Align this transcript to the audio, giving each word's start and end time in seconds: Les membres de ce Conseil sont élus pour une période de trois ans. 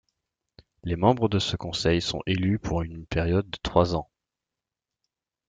Les 0.83 0.95
membres 0.95 1.29
de 1.29 1.37
ce 1.37 1.55
Conseil 1.55 2.01
sont 2.01 2.21
élus 2.25 2.57
pour 2.57 2.81
une 2.81 3.05
période 3.05 3.47
de 3.47 3.59
trois 3.61 3.93
ans. 3.95 4.09